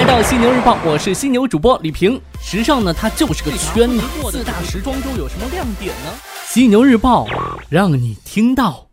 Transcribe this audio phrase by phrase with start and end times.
[0.00, 2.18] 来到犀牛日报，我是犀牛主播李平。
[2.40, 4.00] 时尚呢，它就是个圈子。
[4.30, 6.10] 四大时装周有什么亮点呢？
[6.46, 7.26] 犀牛日报
[7.68, 8.86] 让你听到。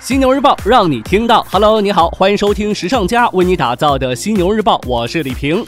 [0.00, 1.46] 犀牛日报让你听到。
[1.50, 5.62] Hello，你好，欢迎收听时尚家为你打造的犀牛日报，我是李平。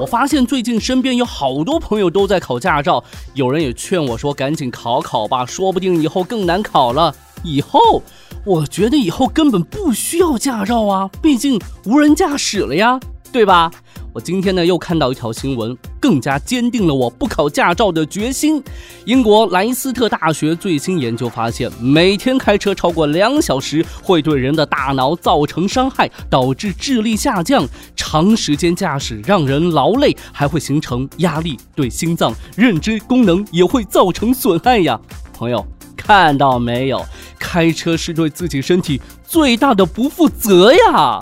[0.00, 3.04] 我发现最近身边有好多朋友都在考驾照，
[3.34, 7.14] 有人也劝我说赶紧考考吧，说不定以后更难考了。
[7.44, 8.02] 以后，
[8.48, 12.98] 我觉得以后根本不需要驾照啊，毕竟无人驾驶了呀，
[13.30, 13.70] 对吧？
[14.14, 18.64] 我今天呢又看到一条新闻，更加坚定了我不考驾照的决心。
[19.04, 27.66] 英国莱斯特大学最新研究发现，每天开车超过两小时会对人的大脑造成伤害，导致智力下降。
[27.94, 34.98] 长时间驾驶让人劳累，还会形成压力，对心脏、认知功能也会造成损害呀。
[35.34, 35.62] 朋友，
[35.94, 37.04] 看到没有？
[37.50, 41.18] 开车是对自己身体最大的不负责呀！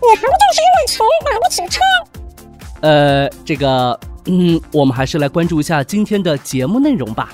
[0.00, 1.80] 你还不就是因为穷买不起车？
[2.80, 7.28] 呃，这个，嗯，我们还是来关注一下今天的节目内容吧。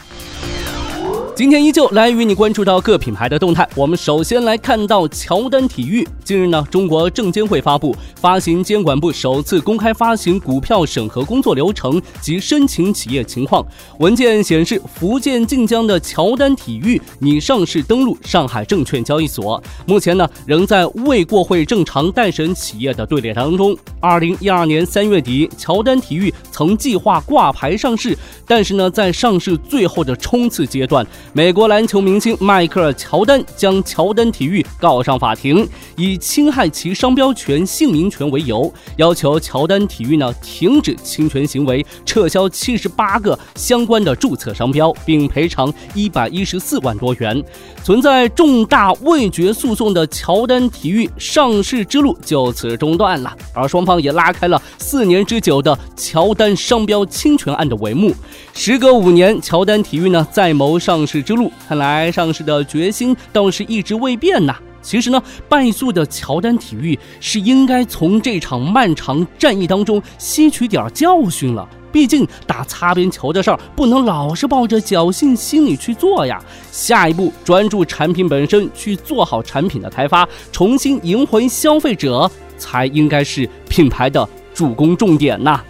[1.36, 3.68] 今天依旧来与你关注到各品牌的动态。
[3.74, 6.08] 我们首先来看到乔丹体育。
[6.24, 13.62] 近日呢，中国证监会发布发行监管部首次公开发行股票审核工作流程及申请企业情况。
[13.98, 23.76] 文件显示，福建晋江的乔丹体育拟上市登陆上海证券交易所，目前呢仍在未过会正常待审企业的队列当中。
[24.00, 31.06] 二零一二年三月底，乔丹体育曾计划挂牌上市，但是呢，在上市最后的冲刺阶段。
[31.32, 47.44] 美国篮球明星迈克尔·乔丹将乔丹体育告上法庭，以侵害其商标权、姓名权为由，要求乔丹体育呢停止侵权行为，撤销七十八个相关的注册商标，并赔偿一百一十四万多元。
[47.84, 58.14] 存在重大未决诉讼的乔丹体育上市之路就此中断了，而双方也拉开了四年之久的乔丹商标侵权案的帷幕。
[58.54, 61.25] 时隔五年，乔丹体育呢再谋上市。
[61.26, 64.56] 之路看来，上市的决心倒是一直未变呐。
[64.80, 71.68] 其实呢，败诉的乔丹体育是应该从这场漫长战役当中吸取点教训了。
[71.90, 76.40] 毕竟打擦边球的事儿不能老是抱着侥幸心理去做呀。
[76.70, 85.60] 下一步专注产品本身，去做好产品的开发，重新赢回消费者，才应该是品牌的主攻重点呐。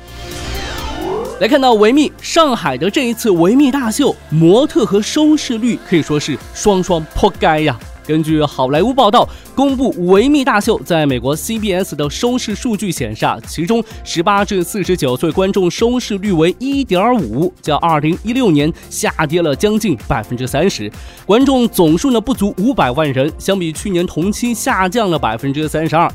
[1.38, 7.78] 来看到维密上海的这一次维密大秀，模特和收视率可以说是双双破该呀。
[8.06, 9.28] 根据好莱坞报道。
[9.54, 20.92] 公布维密大秀在美国 CBS 的收视数据显示，啊，其中十八至四十九岁观众收视率为一点五，较二零一六年下跌了将近百分之三十，
[21.24, 26.06] 观众总数呢不足五百万人，相比去年同期下降了百分之三十二。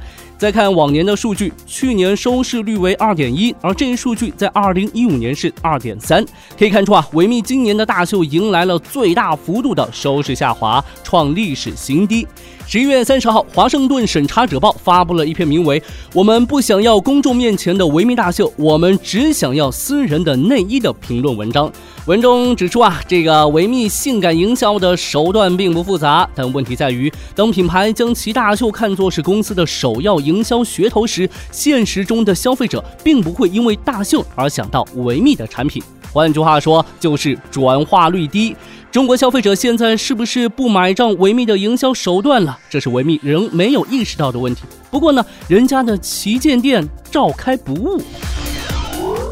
[0.41, 6.25] 再看往年的数据，去年收视率为二点一，而这一数据在二零一五年是二点三，
[6.57, 12.27] 可以看出啊，维密今年的大秀迎来了最大幅度的收视下滑，创历史新低。
[12.71, 15.77] 十一月三十号，华盛顿审查者报发布了一篇名为
[16.13, 21.69] 《我们不想要公众面前的维密大秀，我们只想要私人的内衣》的评论文章。
[22.05, 35.83] 文中指出啊，这个维密性感营销的手段并不复杂，但问题在于，当品牌将其大秀看作是公司的首要营销噱头时，现实中的消费者并不会因为大秀而想到维密的产品。
[36.13, 38.55] 换句话说，就是转化率低。
[38.91, 42.59] 中国消费者现在是不是不买账维密的营销手段了？
[42.69, 44.63] 这是维密仍没有意识到的问题。
[44.89, 48.01] 不过呢，人家的旗舰店照开不误。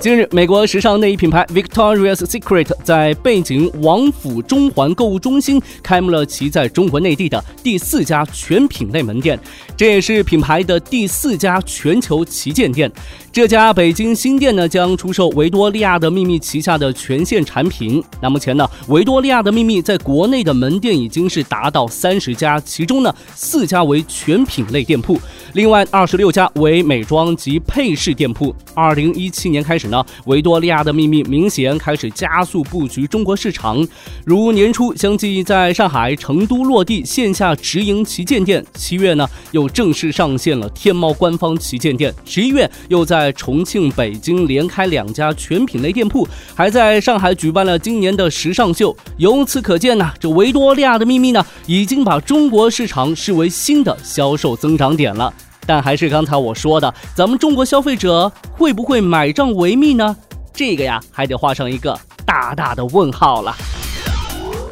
[0.02, 9.38] 近日，美国时尚内衣品牌 Victoria's Secret 在背景王府中环购物中心开幕了其在中国内地的第四家全品类门店，
[9.76, 12.90] 这也是品牌的第四家全球旗舰店。
[13.30, 18.02] 这家北京新店呢，将出售维多利亚的秘密旗下的全线产品。
[18.22, 25.20] 那目前呢，维多利亚的秘密在国内的门店已经是达到三十家，其中呢，四家为全品类店铺，
[25.54, 28.56] 另外二十六家为美妆及配饰店铺。
[28.74, 29.89] 二零一七年开始。
[29.90, 33.86] 呢，维多利亚的秘密明显开始加速布局中国市场，
[34.26, 48.96] 如年初相继在上海、成都落地线下直营旗舰店，七月呢又正式上线了天猫官方旗舰店，十一月又在重庆、北京连开两家全品类店铺，还在上海举办了今年的时尚秀。
[49.18, 55.34] 由此可见呢，这维多利亚的秘密呢已经把中国市场视为新的销售增长点了。
[55.70, 60.18] 但还是刚才我说的，咱们中国消费者会不会买账维密呢？
[60.52, 61.96] 这个呀，还得画上一个
[62.26, 63.56] 大大的问号了。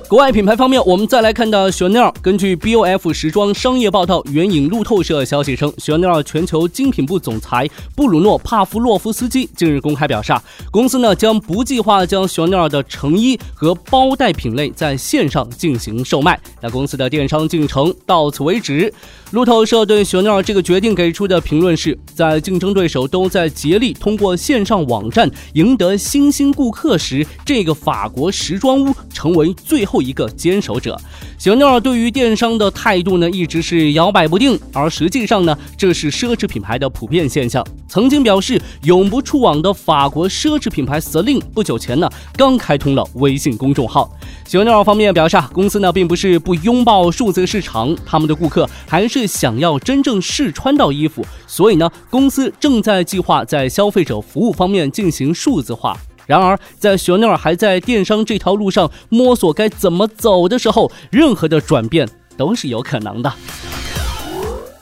[0.09, 2.13] 国外品牌方面，我们再来看到 Chanel。
[2.21, 10.33] 根据 BOF 时装商业报道援引路透社消息称，Chanel 全球精品部总裁布鲁诺·帕夫洛夫斯基近日公开表示，
[10.71, 16.39] 公司呢将不计划将 Chanel 的成衣和包袋品类在线上进行售卖。
[16.61, 18.91] 那公司的电商进程到此为止。
[19.31, 29.97] 路透社对雪尼尔这个决定给出的评论是：在竞争对手都在竭力通过线上网站赢得新兴顾客时，这个法国时装屋成为最后。
[30.07, 30.97] 一个坚守者，
[31.37, 34.59] 小妞儿对于电商的态度呢，一直是摇摆不定。
[34.73, 37.63] 而实际上呢，这是奢侈品牌的普遍现象。
[37.87, 44.11] 曾经表示永不触网的法国奢侈品牌 Celine，不久前呢，刚开通了微信公众号。
[44.45, 55.95] 小妞儿方面表示啊，公司呢并不是不拥抱数字市场，他们的顾客还是想要真正试穿到衣服，所以呢，公司正在计划在消费者服务方面进行数字化。
[56.27, 62.07] 然而，在熊尼尔还在电商这条路上摸索该怎么走的时候，任何的转变
[62.37, 63.33] 都是有可能的。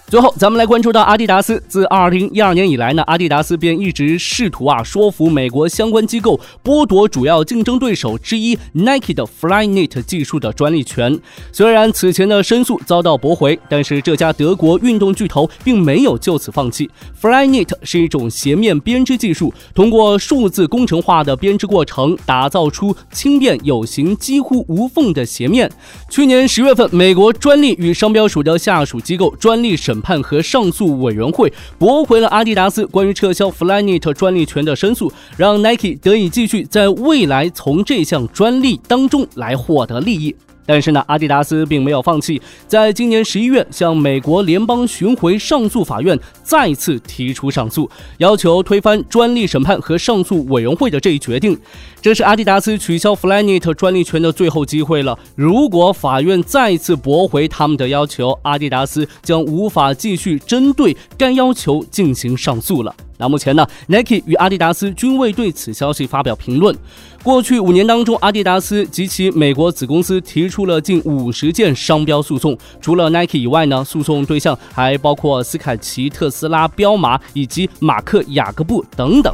[0.07, 1.62] 最后，咱们来关注到阿迪达斯。
[1.68, 11.19] 自二零一二年以来呢，阿迪达斯便一直试图啊说服美国相关机构剥夺主要竞争对手之一 Nike 的 Flyknit 技术的专利权。
[11.52, 16.88] 虽然此前的申诉遭到驳回，但是这家德国运动巨头并没有就此放弃。
[17.19, 25.72] Flyknit 是一种鞋面编织技术，通过数字工程化的编织过程，打造出轻便有型、几乎无缝的鞋面。
[26.12, 30.06] 去年十月份，美国专利与商标署的下属机构专利审审。
[30.06, 40.36] 判和上诉委员会驳回了阿迪达斯关于撤销 Flyknit 专利权的申诉，让 Nike 得以继续在未来从这项专利当中来获得利益。
[40.65, 51.57] 但是呢，阿迪达斯并没有放弃，在今年十一月向美国联邦巡回上诉法院再次提出上诉，要求推翻专利审判和上诉委员会的这一决定。
[52.01, 55.17] 这是阿迪达斯取消 Flyknit 专利权的最后机会了。
[55.35, 62.95] 如果法院再次驳回他们的要求，阿迪达斯将无法继续针对该要求进行上诉了。
[63.17, 66.75] 那目前呢，Nike 与阿迪达斯均未对此消息发表评论。
[67.23, 72.57] 过去五年当中，阿迪达斯及其美国子公司提出了近五十件商标诉讼。
[72.81, 79.33] 除了 Nike 以外呢，诉讼对象还包括斯凯奇、特斯拉、彪马以及马克·雅各布等等。